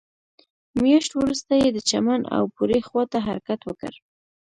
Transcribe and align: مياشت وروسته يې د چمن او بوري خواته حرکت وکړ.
مياشت 0.81 1.11
وروسته 1.15 1.53
يې 1.61 1.69
د 1.73 1.77
چمن 1.89 2.21
او 2.35 2.43
بوري 2.53 2.79
خواته 2.87 3.17
حرکت 3.27 3.59
وکړ. 3.65 3.93